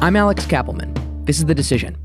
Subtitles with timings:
[0.00, 1.26] I'm Alex Kappelman.
[1.26, 1.96] This is The Decision,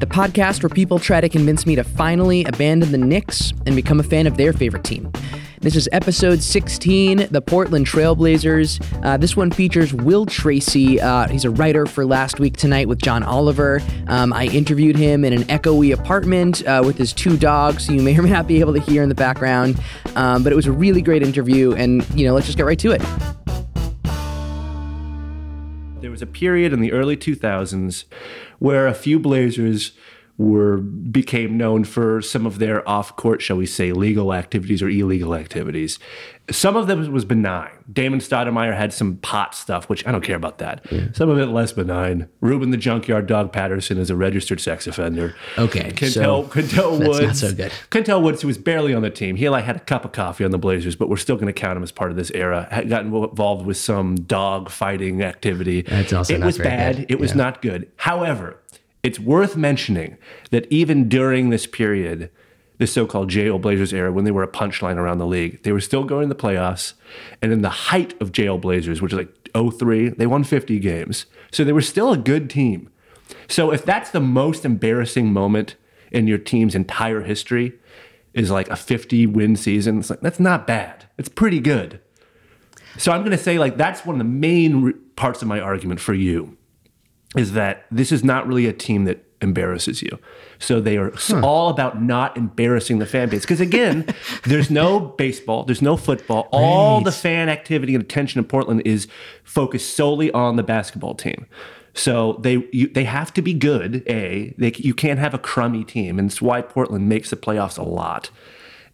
[0.00, 4.00] the podcast where people try to convince me to finally abandon the Knicks and become
[4.00, 5.12] a fan of their favorite team.
[5.60, 8.84] This is episode 16, the Portland Trailblazers.
[9.04, 11.00] Uh, this one features Will Tracy.
[11.00, 13.80] Uh, he's a writer for Last Week Tonight with John Oliver.
[14.08, 18.18] Um, I interviewed him in an echoey apartment uh, with his two dogs, you may
[18.18, 19.80] or may not be able to hear in the background.
[20.16, 22.78] Um, but it was a really great interview, and you know, let's just get right
[22.80, 23.02] to it.
[26.06, 28.04] There was a period in the early 2000s
[28.60, 29.90] where a few Blazers
[30.38, 35.34] were became known for some of their off-court, shall we say, legal activities or illegal
[35.34, 35.98] activities.
[36.50, 37.70] Some of them was benign.
[37.92, 40.84] Damon Stoudemire had some pot stuff, which I don't care about that.
[40.92, 41.06] Yeah.
[41.12, 42.28] Some of it less benign.
[42.40, 45.34] Ruben the Junkyard Dog Patterson is a registered sex offender.
[45.58, 47.20] Okay, Qyntel, so Qyntel that's Woods.
[47.20, 47.72] not so good.
[47.90, 50.44] Qyntel Woods, who was barely on the team, he like had a cup of coffee
[50.44, 52.68] on the Blazers, but we're still going to count him as part of this era.
[52.70, 55.82] Had gotten involved with some dog fighting activity.
[55.82, 56.96] That's also it not was very bad.
[56.98, 57.06] good.
[57.10, 57.36] It was Yeah.
[57.38, 57.88] not good.
[57.96, 58.60] However,
[59.06, 60.18] it's worth mentioning
[60.50, 62.28] that even during this period,
[62.78, 65.80] the so-called Jail Blazers era, when they were a punchline around the league, they were
[65.80, 66.94] still going to the playoffs.
[67.40, 71.26] And in the height of Jail Blazers, which is like 03, they won 50 games.
[71.52, 72.90] So they were still a good team.
[73.46, 75.76] So if that's the most embarrassing moment
[76.10, 77.74] in your team's entire history,
[78.34, 81.06] is like a 50 win season, it's like that's not bad.
[81.16, 82.00] It's pretty good.
[82.98, 85.60] So I'm going to say like that's one of the main re- parts of my
[85.60, 86.58] argument for you
[87.36, 90.18] is that this is not really a team that embarrasses you.
[90.58, 93.42] So they are s- all about not embarrassing the fan base.
[93.42, 94.06] Because again,
[94.44, 96.48] there's no baseball, there's no football.
[96.52, 99.08] All the fan activity and attention in Portland is
[99.44, 101.46] focused solely on the basketball team.
[101.92, 104.02] So they you, they have to be good.
[104.06, 107.78] A they, you can't have a crummy team, and it's why Portland makes the playoffs
[107.78, 108.30] a lot.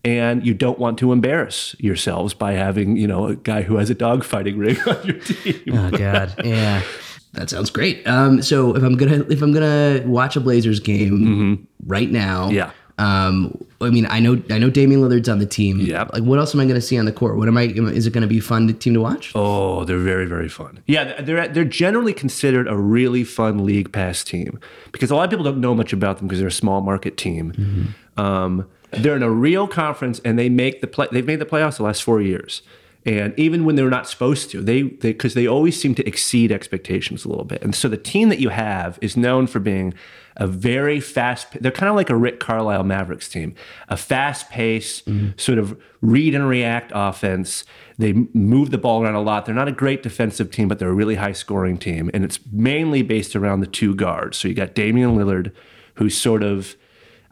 [0.05, 3.91] And you don't want to embarrass yourselves by having you know a guy who has
[3.91, 5.63] a dogfighting ring on your team.
[5.79, 6.83] Oh God, yeah.
[7.33, 8.07] That sounds great.
[8.07, 12.55] Um, so if I'm gonna if I'm gonna watch a Blazers game right now, Mm-hmm.
[12.55, 12.71] Yeah.
[12.99, 15.81] Um, I mean, I know I know Damian Lillard's on the team.
[15.81, 16.13] Yep.
[16.13, 17.37] Like, what else am I gonna see on the court?
[17.39, 17.63] What am I?
[17.63, 19.33] Is it gonna be a fun team to watch?
[19.35, 20.83] Oh, they're very, very fun.
[20.87, 24.61] Yeah, they're they're generally considered a really fun league pass team
[24.93, 27.17] because a lot of people don't know much about them because they're a small market
[27.17, 27.95] team.
[28.19, 31.09] Um, they're in a real conference and they make the play.
[31.11, 32.61] They've made the playoffs the last four years,
[33.05, 37.25] and even when they're not supposed to, they because they, always seem to exceed expectations
[37.25, 37.63] a little bit.
[37.63, 39.93] And so the team that you have is known for being
[40.37, 41.49] a very fast.
[41.61, 43.55] They're kind of like a Rick Carlisle Mavericks team,
[43.89, 45.31] a fast pace mm-hmm.
[45.37, 47.65] sort of read and react offense.
[47.99, 49.47] They move the ball around a lot.
[49.47, 52.39] They're not a great defensive team, but they're a really high scoring team, and it's
[52.51, 54.39] mainly based around the two guards.
[54.39, 55.53] So you got Damian Lillard,
[55.95, 56.77] who's sort of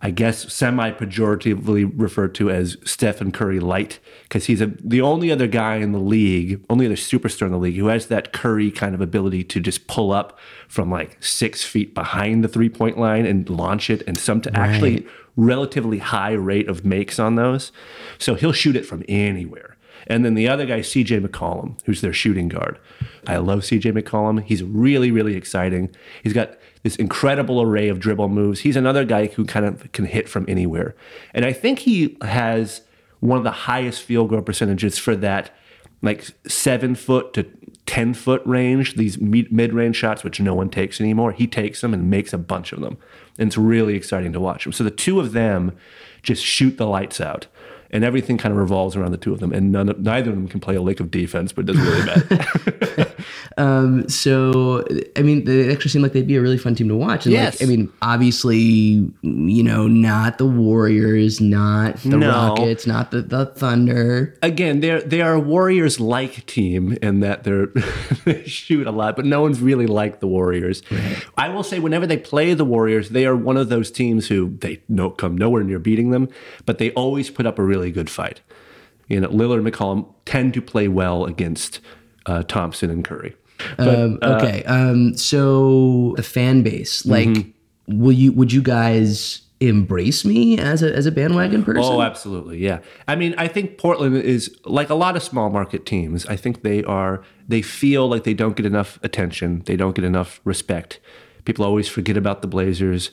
[0.03, 5.31] I guess semi pejoratively referred to as Stephen Curry light because he's a, the only
[5.31, 8.71] other guy in the league, only other superstar in the league who has that Curry
[8.71, 10.39] kind of ability to just pull up
[10.69, 14.57] from like six feet behind the three point line and launch it, and some to
[14.57, 15.07] actually
[15.37, 17.71] relatively high rate of makes on those.
[18.19, 19.77] So he'll shoot it from anywhere.
[20.07, 22.79] And then the other guy, CJ McCollum, who's their shooting guard.
[23.27, 24.43] I love CJ McCollum.
[24.43, 25.95] He's really, really exciting.
[26.23, 28.61] He's got this incredible array of dribble moves.
[28.61, 30.95] He's another guy who kind of can hit from anywhere.
[31.35, 32.83] And I think he has
[33.21, 35.51] one of the highest field goal percentages for that
[36.03, 37.47] like seven foot to
[37.87, 41.33] 10 foot range, these mid range shots, which no one takes anymore.
[41.33, 42.97] He takes them and makes a bunch of them.
[43.39, 44.73] And it's really exciting to watch them.
[44.73, 45.77] So the two of them
[46.23, 47.47] just shoot the lights out.
[47.93, 49.53] And everything kind of revolves around the two of them.
[49.53, 52.07] And none neither of them can play a lick of defense, but it doesn't really
[52.07, 53.07] matter.
[53.59, 54.85] Um, so
[55.17, 57.27] I mean, they actually seem like they'd be a really fun team to watch.
[57.27, 57.61] And Yes.
[57.61, 58.59] like, I mean, obviously,
[59.23, 62.29] you know, not the Warriors, not the No.
[62.29, 64.35] Rockets, not the, the Thunder.
[64.43, 67.67] Again, they're they are a Warriors like team in that they're
[68.25, 70.83] they shoot a lot, but no one's really like the Warriors.
[71.37, 74.57] I will say whenever they play the Warriors, they are one of those teams who
[74.61, 76.29] they no come nowhere near beating them,
[76.67, 78.41] but they always put up a really good fight.
[79.09, 81.81] You know, Lillard and McCollum tend to play well against
[82.27, 83.35] uh, Thompson and Curry.
[83.77, 84.63] But, Um, okay.
[84.65, 87.47] Um, so the fan base, like,
[87.87, 88.33] will you?
[88.33, 91.83] Would you guys embrace me as a as a bandwagon person?
[91.85, 92.59] Oh, absolutely.
[92.59, 92.79] Yeah.
[93.07, 96.25] I mean, I think Portland is like a lot of small market teams.
[96.27, 100.05] I think they are, they feel like they don't get enough attention, they don't get
[100.05, 100.99] enough respect.
[101.45, 103.11] People always forget about the Blazers.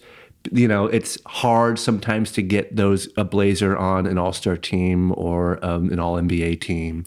[0.52, 5.14] You know, it's hard sometimes to get those, a Blazer on an all star team
[5.18, 7.04] or um, an all NBA team.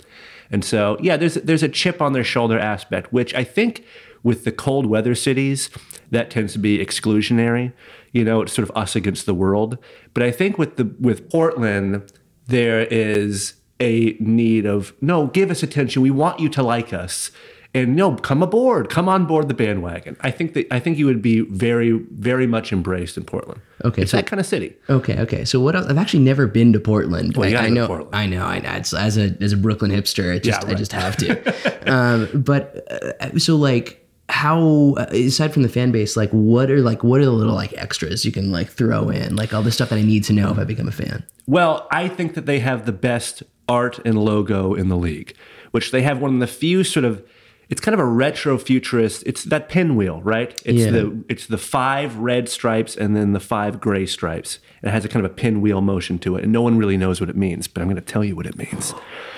[0.51, 3.85] And so, yeah, there's there's a chip on their shoulder aspect, which I think
[4.23, 5.71] with the cold weather cities,
[6.11, 7.73] that tends to be exclusionary.
[8.13, 9.79] You know, it's sort of us against the world.
[10.13, 12.13] But I think with the with Portland,
[12.47, 16.03] there is a need of no, give us attention.
[16.03, 17.31] We want you to like us.
[17.73, 20.17] And no, come aboard, come on board the bandwagon.
[20.21, 23.61] I think that I think you would be very, very much embraced in Portland.
[23.85, 24.75] Okay, it's so- that kind of city.
[24.89, 25.45] Okay, okay.
[25.45, 25.87] So what else?
[25.87, 27.37] I've actually never been to Portland.
[27.37, 28.15] Well, you I, I know, Portland.
[28.15, 28.73] I know, I know.
[28.73, 31.93] It's, as a as a Brooklyn hipster, I just Yeah, I just have to.
[31.93, 32.87] um, but
[33.21, 37.21] uh, so like how uh, aside from the fan base, like what are like what
[37.21, 39.99] are the little like extras you can like throw in, like all the stuff that
[39.99, 41.25] I need to know if I become a fan.
[41.47, 45.37] Well, I think that they have the best art and logo in the league,
[45.71, 47.25] which they have one of the few sort of.
[47.71, 49.23] It's kind of a retro futurist.
[49.27, 50.51] It's that pinwheel, right?
[50.65, 50.91] It's Yeah.
[50.91, 54.59] the it's the five red stripes and then the five gray stripes.
[54.83, 57.21] It has a kind of a pinwheel motion to it, and no one really knows
[57.21, 57.69] what it means.
[57.69, 58.93] But I'm going to tell you what it means.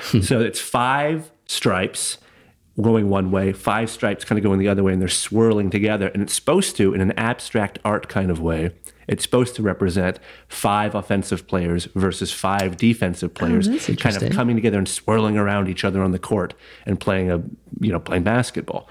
[0.05, 0.21] Hmm.
[0.21, 2.19] so it's five stripes
[2.81, 6.09] going one way, five stripes kind of going the other way, and they're swirling together.
[6.09, 8.71] And it's supposed to, in an abstract art kind of way,
[9.13, 10.19] it's supposed to represent
[10.49, 15.37] five offensive players versus five defensive oh, players, that's kind of coming together and swirling
[15.37, 16.55] around each other on the court
[16.87, 17.43] and playing a,
[17.79, 18.89] you know, playing basketball.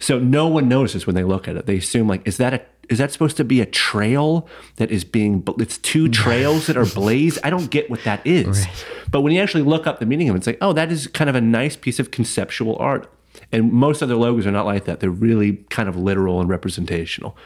[0.00, 1.66] So no one notices when they look at it.
[1.66, 5.04] They assume like, is that a is that supposed to be a trail that is
[5.04, 5.44] being?
[5.60, 7.38] It's two trails that are blazed.
[7.44, 8.66] I don't get what that is.
[9.08, 11.06] But when you actually look up the meaning of it, it's like, oh, that is
[11.06, 13.08] kind of a nice piece of conceptual art.
[13.52, 14.98] And most other logos are not like that.
[14.98, 17.36] They're really kind of literal and representational.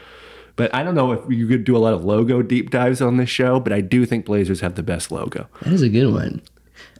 [0.55, 3.17] But I don't know if you could do a lot of logo deep dives on
[3.17, 5.47] this show, but I do think Blazers have the best logo.
[5.63, 6.41] That is a good one.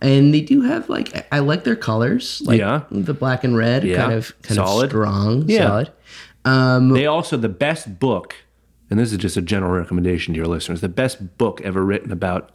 [0.01, 2.81] And they do have like I- like their colors, like Yeah.
[2.91, 3.97] the black and red, Yeah.
[3.97, 4.85] kind of kind Solid.
[4.85, 5.67] of strong, Yeah.
[5.67, 5.91] solid.
[6.43, 8.35] Um, They also, the best book,
[8.89, 12.11] and this is just a general recommendation to your listeners, the best book ever written
[12.11, 12.51] about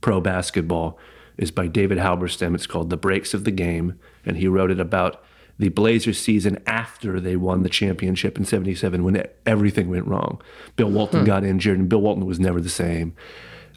[0.00, 0.98] pro basketball
[1.38, 2.54] is by David Halberstam.
[2.54, 3.94] It's called The Breaks of the Game.
[4.26, 5.20] And he wrote it about
[5.62, 10.42] the Blazers season after they won the championship in 77 when everything went wrong.
[10.74, 11.26] Bill Walton hmm.
[11.26, 13.14] got injured, and Bill Walton was never the same.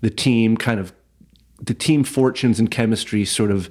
[0.02, 0.94] The team kind of,
[1.62, 3.70] the team fortunes and chemistry sort of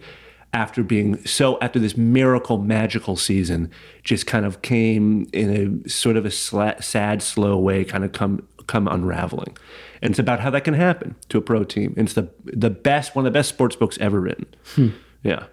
[0.53, 3.69] after being so after this miracle magical season
[4.05, 8.13] just kind of came in a sort of a sla- sad slow way kind of
[8.13, 9.59] come come unraveling.
[10.03, 11.95] And it's about how that can happen to a pro team.
[11.97, 14.47] And it's the the best one of the best sports books ever written.
[14.77, 14.91] Hmm.
[15.25, 15.47] Yeah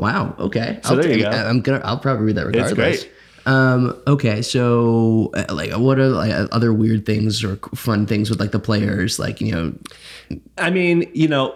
[0.00, 0.34] Wow.
[0.38, 0.80] Okay.
[0.82, 1.28] So I'll there you go.
[1.30, 1.82] I'm gonna.
[1.84, 2.72] I'll probably read that regardless.
[2.72, 3.12] It's great.
[3.44, 4.00] Um.
[4.06, 4.40] Okay.
[4.40, 8.58] So, uh, like, what are like other weird things or fun things with like the
[8.58, 9.18] players?
[9.18, 11.54] Like, you know, I mean, you know,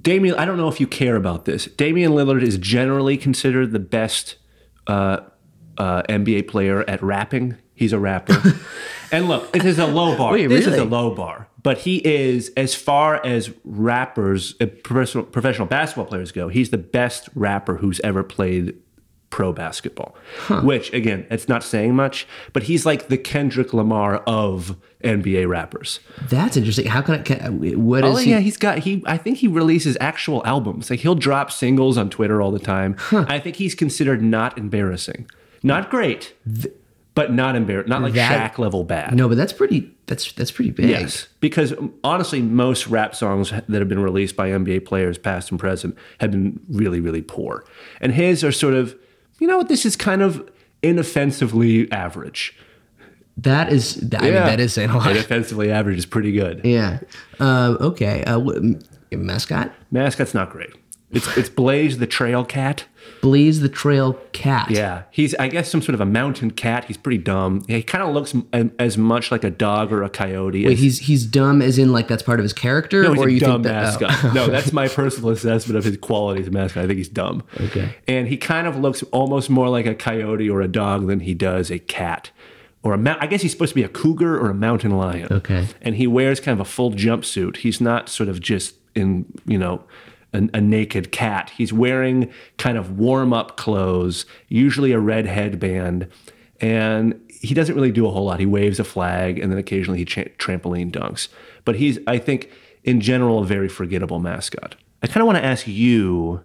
[0.00, 1.66] Damian, I don't know if you care about this.
[1.66, 4.36] Damian Lillard is generally considered the best
[4.86, 5.18] uh,
[5.76, 7.56] uh, NBA player at rapping.
[7.74, 8.40] He's a rapper.
[9.12, 10.32] and look, this is a low bar.
[10.32, 11.48] Wait, this is a low bar.
[11.62, 16.78] But he is, as far as rappers, uh, professional, professional basketball players go, he's the
[16.78, 18.74] best rapper who's ever played
[19.30, 20.16] pro basketball.
[20.62, 26.00] Which, again, it's not saying much, but he's like the Kendrick Lamar of NBA rappers.
[26.28, 26.86] that's interesting.
[26.86, 27.18] How can I?
[27.22, 28.30] Can, what is Oh he?
[28.30, 29.02] yeah, he's got he.
[29.06, 30.90] I think he releases actual albums.
[30.90, 32.96] Like he'll drop singles on Twitter all the time.
[33.12, 35.30] I think he's considered not embarrassing,
[35.62, 36.34] not great,
[37.14, 39.14] but not embarrassing, not like That- Shaq level bad.
[39.14, 39.90] No, but that's pretty.
[40.06, 40.88] That's that's pretty big.
[40.90, 41.72] Yes, because
[42.02, 46.30] honestly, most rap songs that have been released by NBA players, past and present, have
[46.30, 47.64] been really, really poor.
[48.00, 48.96] And his are sort of,
[49.38, 49.68] you know what?
[49.68, 50.48] This is kind of
[50.82, 52.56] inoffensively average.
[53.36, 53.98] That is.
[54.18, 55.10] I mean, that is saying a lot.
[55.12, 56.60] Inoffensively average is pretty good.
[56.64, 57.00] Yeah.
[57.38, 57.78] Um.
[57.80, 58.22] Okay.
[58.24, 58.40] Uh.
[59.12, 59.72] Mascot.
[59.90, 60.70] Mascot's not great.
[61.10, 62.84] It's it's Blaze the Trail Cat.
[63.20, 64.70] Blaze the Trail Cat.
[64.70, 66.84] Yeah, he's I guess some sort of a mountain cat.
[66.86, 67.62] He's pretty dumb.
[67.68, 70.66] He kind of looks m- as much like a dog or a coyote.
[70.66, 73.22] Wait, as, he's he's dumb as in like that's part of his character, no, he's
[73.22, 74.02] or a you dumb think that?
[74.02, 74.06] oh.
[74.06, 74.34] mascot.
[74.34, 76.84] no, that's my personal assessment of his quality as a mascot.
[76.84, 77.42] I think he's dumb.
[77.60, 77.94] Okay.
[78.08, 81.34] and he kind of looks almost more like a coyote or a dog than he
[81.34, 82.30] does a cat.
[82.82, 83.22] Or a mount.
[83.22, 85.28] I guess he's supposed to be a cougar or a mountain lion.
[85.30, 85.66] Okay.
[85.82, 87.58] And he wears kind of a full jumpsuit.
[87.58, 89.84] He's not sort of just in, you know,
[90.32, 91.50] a, a naked cat.
[91.56, 96.08] He's wearing kind of warm up clothes, usually a red headband.
[96.60, 98.38] And he doesn't really do a whole lot.
[98.40, 101.28] He waves a flag and then occasionally he cha- trampoline dunks.
[101.64, 102.50] But he's, I think,
[102.84, 104.76] in general, a very forgettable mascot.
[105.02, 106.44] I kind of want to ask you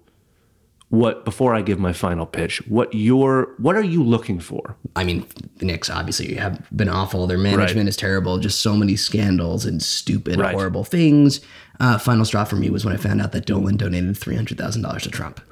[0.89, 4.77] what before I give my final pitch, what your what are you looking for?
[4.95, 5.25] I mean,
[5.57, 7.25] the Knicks obviously have been awful.
[7.27, 8.37] Their management is terrible.
[8.37, 10.53] Just so many scandals and stupid, Right.
[10.53, 11.41] horrible things.
[11.79, 14.57] Uh, final straw for me was when I found out that Dolan donated three hundred
[14.57, 15.41] thousand dollars to Trump.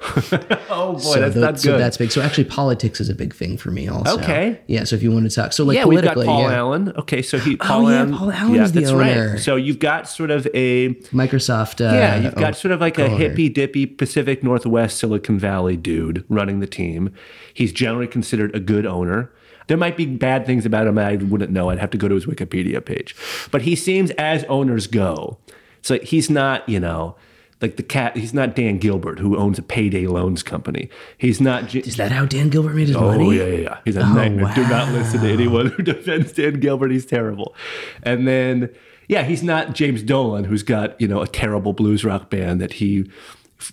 [0.70, 1.80] Oh boy, so that's tho- not so good.
[1.80, 2.10] that's big.
[2.10, 3.86] So actually, politics is a big thing for me.
[3.88, 4.60] Also, Okay.
[4.66, 4.84] Yeah.
[4.84, 6.56] So if you want to talk, so like yeah, we've got Paul yeah.
[6.56, 6.92] Allen.
[6.96, 8.16] Okay, so he Paul Oh, yeah, Allen.
[8.16, 9.30] Paul Allen is the that's owner.
[9.32, 9.38] right.
[9.38, 11.80] So you've got sort of a Microsoft.
[11.80, 15.76] Uh, yeah, you've got oh, sort of like a hippy dippy Pacific Northwest Silicon Valley
[15.76, 17.12] dude running the team.
[17.52, 19.30] He's generally considered a good owner.
[19.66, 21.70] There might be bad things about him I wouldn't know.
[21.70, 23.14] I'd have to go to his Wikipedia page.
[23.50, 25.38] But he seems as owners go.
[25.84, 27.14] So he's not, you know,
[27.60, 28.16] like the cat.
[28.16, 30.88] He's not Dan Gilbert who owns a payday loans company.
[31.18, 31.68] He's not.
[31.68, 33.36] J- Is that how Dan Gilbert made his Oh money?
[33.36, 33.78] yeah, yeah, yeah.
[33.84, 34.50] He's a oh, nightmare.
[34.54, 36.90] Do not listen to anyone who defends Dan Gilbert.
[36.90, 37.54] He's terrible.
[38.02, 38.70] And then,
[39.08, 42.74] yeah, he's not James Dolan, who's got you know a terrible blues rock band that
[42.74, 43.10] he,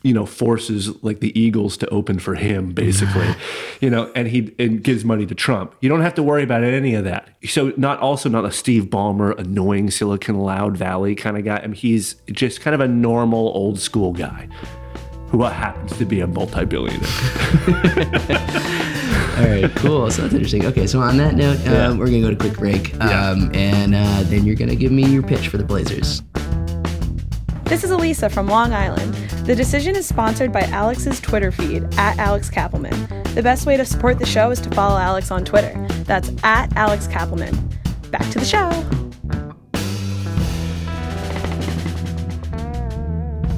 [0.04, 3.28] you know, forces like the Eagles to open for him, basically,
[3.82, 5.76] you know, and he and gives money to Trump.
[5.82, 7.30] You don't have to worry about any of that.
[7.46, 11.58] So not also not a Steve Ballmer, annoying Silicon Loud Valley kind of guy.
[11.58, 14.48] I mean, he's just kind of a normal old school guy.
[15.30, 17.00] Who happens to be a multi-billionaire?
[19.38, 20.12] All right, cool.
[20.12, 20.66] So that's interesting.
[20.66, 23.96] Okay, so on that note, um, we're gonna go to a quick break, um, and
[23.96, 26.22] uh, then you're gonna give me your pitch for the Blazers.
[27.72, 29.14] This is Elisa from Long Island.
[29.46, 33.24] The decision is sponsored by Alex's Twitter feed, at Alex Kappelman.
[33.34, 35.74] The best way to support the show is to follow Alex on Twitter.
[36.04, 37.58] That's at Alex Kappelman.
[38.12, 38.68] Back to the show.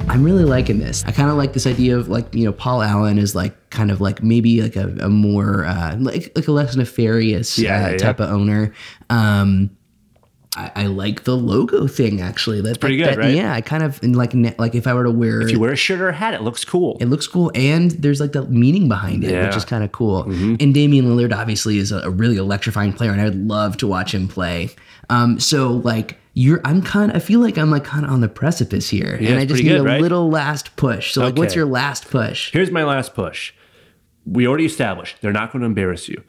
[0.08, 1.02] I'm really liking this.
[1.06, 3.90] I kind of like this idea of like you know Paul Allen is like kind
[3.90, 7.80] of like maybe like a, a more uh, like like a less nefarious Yeah, uh,
[7.80, 7.96] yeah, yeah.
[7.96, 8.72] type of owner.
[9.10, 9.76] Um,
[10.56, 12.60] I, I like the logo thing actually.
[12.60, 13.34] That's pretty good, right?
[13.34, 15.76] Yeah, I kind of like like if I were to wear If you wear a
[15.76, 16.96] shirt or a hat, it looks cool.
[17.00, 19.48] it looks cool and there's like the meaning behind it which Yeah.
[19.48, 19.58] Mm-hmm.
[19.58, 23.24] is kind of cool and Damian Lillard obviously is a, really electrifying player and I
[23.24, 24.70] would love to watch him play
[25.10, 28.20] um so like you're I'm kind of I feel like I'm like kind of on
[28.20, 30.00] the precipice here Yeah, and I just need good, a right?
[30.00, 33.52] little last push so like what's your last push Here's my last push.
[34.24, 36.22] We already established they're not going to embarrass you.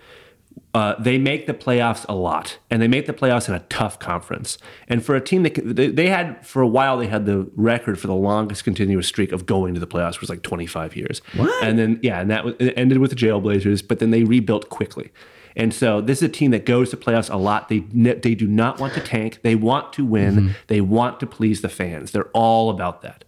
[0.73, 3.97] Uh, they make the playoffs a lot, and they make the playoffs in a tough
[3.97, 4.57] conference.
[4.89, 7.97] And for a team that they, they had for a while, they had the record
[7.97, 11.21] for the longest continuous streak of going to the playoffs was like 25 years.
[11.35, 11.63] What?
[11.63, 14.69] And then yeah, and that was, it ended with the Jailblazers, but then they rebuilt
[14.69, 15.11] quickly.
[15.55, 17.69] And so this is a team that goes to playoffs a lot.
[17.69, 19.39] They they do not want to tank.
[19.41, 20.55] They want to win.
[20.67, 22.11] They want to please the fans.
[22.11, 23.23] They're all about that.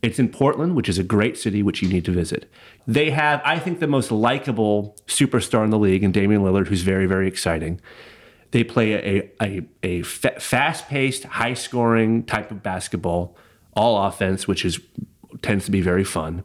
[0.00, 2.50] It's in Portland, which is a great city, which you need to visit.
[2.86, 6.82] They have, I think, the most likable superstar in the league, in Damian Lillard, who's
[6.82, 7.80] very, very exciting.
[8.52, 13.36] They play a, a, a fa- fast-paced, high-scoring type of basketball,
[13.74, 14.80] all offense, which is
[15.42, 16.44] tends to be very fun.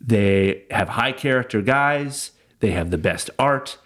[0.00, 2.32] They have high character guys.
[2.60, 3.78] They have the best art.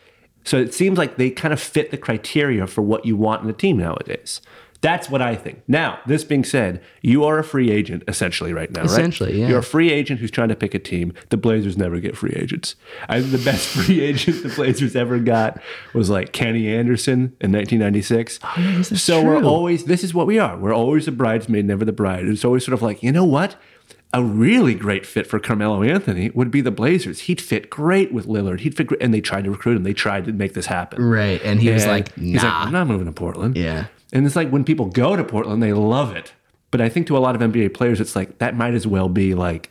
[0.45, 3.51] So it seems like they kind of fit the criteria for what you want in
[3.51, 4.41] a team nowadays.
[4.83, 5.63] That's what I think.
[5.69, 8.91] Now, this being said, you are a free agent essentially right now, right?
[8.91, 9.49] Essentially, yeah.
[9.49, 11.13] You're a free agent who's trying to pick a team.
[11.29, 12.77] The Blazers never get free agents.
[13.09, 15.61] I think the best free agent the Blazers ever got
[15.93, 18.39] was like Kenny Anderson in 1996.
[18.57, 20.57] that's so we're always this is what we are.
[20.57, 22.27] We're always a bridesmaid, never the bride.
[22.27, 23.57] It's always sort of like, you know what?
[24.13, 27.21] A really great fit for Carmelo Anthony would be the Blazers.
[27.21, 28.61] He'd fit great with Lillard.
[28.61, 29.85] He'd fit great, and they tried to recruit him.
[29.85, 31.01] They tried to make this happen.
[31.05, 33.57] right and he was And like he's like, nah I'm not moving to Portland.
[33.57, 33.87] Yeah.
[34.13, 36.33] And it's like when people go to Portland, they love it.
[36.71, 39.09] But I think to a lot of NBA players, it's like that might as well
[39.09, 39.71] be like,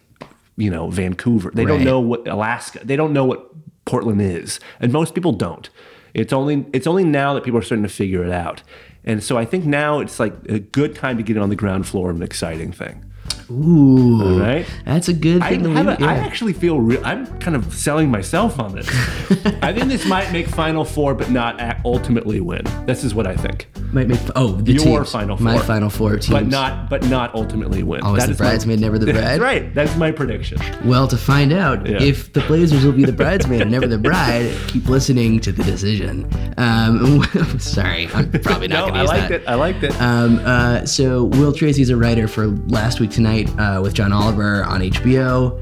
[0.58, 1.52] you know, Vancouver.
[1.54, 2.82] They don't know what Alaska.
[2.84, 3.50] They don't know what
[3.86, 5.70] Portland is, and most people don't.
[6.14, 8.62] It's only it's only now that people are starting to figure it out.
[9.06, 11.56] And so I think now it's like a good time to get it on the
[11.56, 13.09] ground floor of an exciting thing.
[13.52, 14.66] Ooh Right?
[14.86, 16.22] that's a good I, thing to have leave, a, I yeah.
[16.26, 17.04] actually feel real.
[17.06, 18.88] I'm kind of selling myself on this.
[19.62, 22.62] I think this might make Final Four, but not ultimately win.
[22.86, 23.68] This is what I think.
[23.94, 25.12] might make oh the Your teams.
[25.12, 28.02] Final my final four teams but not but not ultimately win.
[28.02, 29.74] always That the is my- bridesmaid never the bride That's right.
[29.74, 30.60] That's my prediction.
[30.86, 32.02] Well, to find out Yeah.
[32.02, 35.64] if the Blazers will be the bridesmaid and never the bride, keep listening to the
[35.64, 36.28] decision.
[36.58, 37.24] Um,
[37.60, 39.42] sorry, I'm probably not No, going to I use liked that.
[39.42, 39.48] it.
[39.48, 40.02] I liked it.
[40.02, 44.64] Um, uh, so Will Tracy's a writer for Last Week Tonight uh, with John Oliver
[44.64, 45.60] on HBO.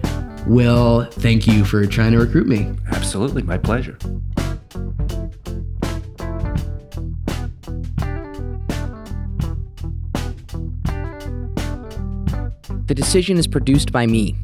[0.48, 2.74] Will, thank you for trying to recruit me.
[2.88, 3.98] Absolutely, my pleasure.
[12.88, 14.38] The Decision is produced by me.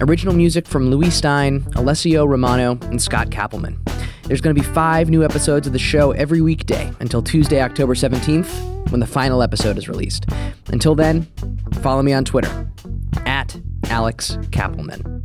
[0.00, 3.76] Original music from Louis Stein, Alessio Romano, and Scott Kappelman.
[4.22, 7.94] There's going to be five new episodes of the show every weekday until Tuesday, October
[7.94, 10.26] 17th, when the final episode is released.
[10.68, 11.26] Until then,
[11.80, 12.70] follow me on Twitter
[13.26, 15.20] at Alex Kappelman.